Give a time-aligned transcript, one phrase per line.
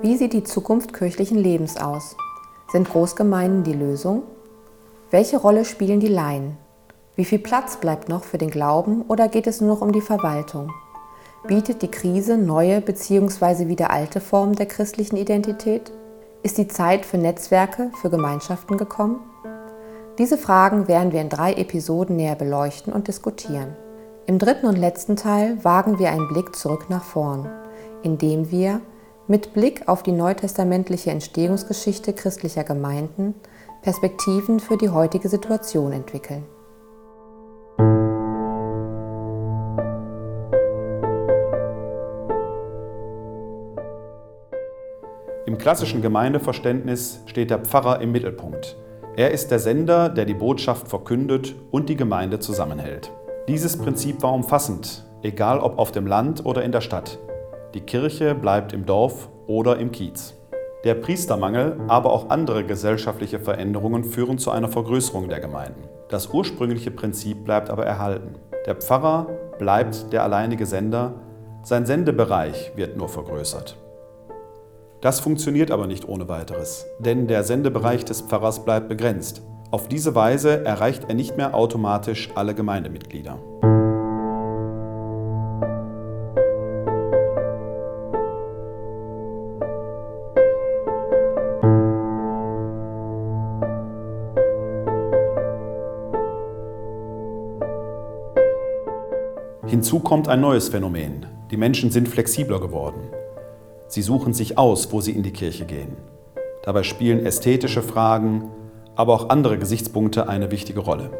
[0.00, 2.16] Wie sieht die Zukunft kirchlichen Lebens aus?
[2.70, 4.22] Sind Großgemeinden die Lösung?
[5.10, 6.56] Welche Rolle spielen die Laien?
[7.16, 10.00] Wie viel Platz bleibt noch für den Glauben oder geht es nur noch um die
[10.00, 10.72] Verwaltung?
[11.46, 13.68] Bietet die Krise neue bzw.
[13.68, 15.92] wieder alte Formen der christlichen Identität?
[16.44, 19.18] Ist die Zeit für Netzwerke, für Gemeinschaften gekommen?
[20.18, 23.74] Diese Fragen werden wir in drei Episoden näher beleuchten und diskutieren.
[24.26, 27.50] Im dritten und letzten Teil wagen wir einen Blick zurück nach vorn,
[28.02, 28.82] indem wir
[29.26, 33.34] mit Blick auf die neutestamentliche Entstehungsgeschichte christlicher Gemeinden
[33.80, 36.44] Perspektiven für die heutige Situation entwickeln.
[45.64, 48.76] Klassischen Gemeindeverständnis steht der Pfarrer im Mittelpunkt.
[49.16, 53.10] Er ist der Sender, der die Botschaft verkündet und die Gemeinde zusammenhält.
[53.48, 57.18] Dieses Prinzip war umfassend, egal ob auf dem Land oder in der Stadt.
[57.72, 60.34] Die Kirche bleibt im Dorf oder im Kiez.
[60.84, 65.88] Der Priestermangel, aber auch andere gesellschaftliche Veränderungen führen zu einer Vergrößerung der Gemeinden.
[66.10, 68.34] Das ursprüngliche Prinzip bleibt aber erhalten.
[68.66, 71.14] Der Pfarrer bleibt der alleinige Sender,
[71.62, 73.78] sein Sendebereich wird nur vergrößert.
[75.04, 79.42] Das funktioniert aber nicht ohne weiteres, denn der Sendebereich des Pfarrers bleibt begrenzt.
[79.70, 83.38] Auf diese Weise erreicht er nicht mehr automatisch alle Gemeindemitglieder.
[99.66, 101.26] Hinzu kommt ein neues Phänomen.
[101.50, 103.02] Die Menschen sind flexibler geworden.
[103.94, 105.96] Sie suchen sich aus, wo sie in die Kirche gehen.
[106.64, 108.50] Dabei spielen ästhetische Fragen,
[108.96, 111.12] aber auch andere Gesichtspunkte eine wichtige Rolle.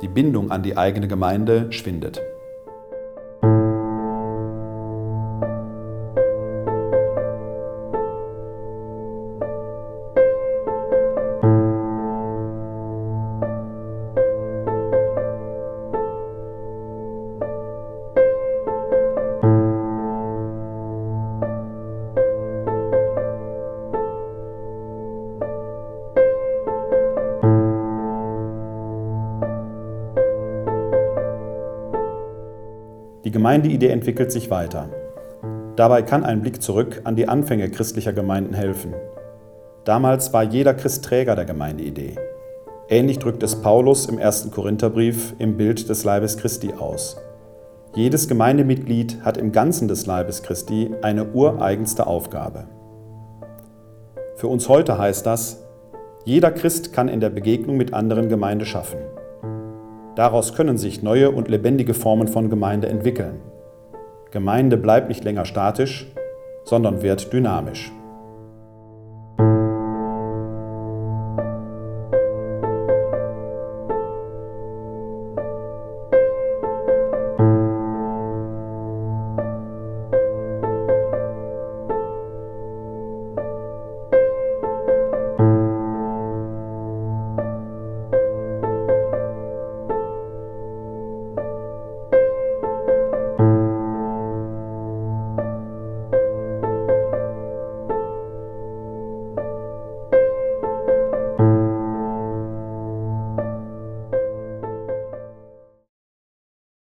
[0.00, 2.22] Die Bindung an die eigene Gemeinde schwindet.
[33.34, 34.88] Gemeindeidee entwickelt sich weiter.
[35.74, 38.94] Dabei kann ein Blick zurück an die Anfänge christlicher Gemeinden helfen.
[39.84, 42.14] Damals war jeder Christ Träger der Gemeindeidee.
[42.88, 47.16] Ähnlich drückt es Paulus im ersten Korintherbrief im Bild des Leibes Christi aus.
[47.96, 52.68] Jedes Gemeindemitglied hat im Ganzen des Leibes Christi eine ureigenste Aufgabe.
[54.36, 55.64] Für uns heute heißt das,
[56.24, 59.00] jeder Christ kann in der Begegnung mit anderen Gemeinde schaffen.
[60.16, 63.40] Daraus können sich neue und lebendige Formen von Gemeinde entwickeln.
[64.30, 66.06] Gemeinde bleibt nicht länger statisch,
[66.64, 67.92] sondern wird dynamisch.